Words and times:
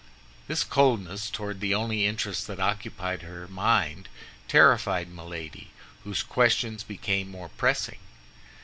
This 0.47 0.63
coldness 0.63 1.29
toward 1.29 1.59
the 1.59 1.75
only 1.75 2.07
interests 2.07 2.43
that 2.47 2.59
occupied 2.59 3.21
her 3.21 3.47
mind 3.47 4.09
terrified 4.47 5.11
Milady, 5.11 5.69
whose 6.03 6.23
questions 6.23 6.81
became 6.81 7.29
more 7.29 7.49
pressing. 7.49 7.99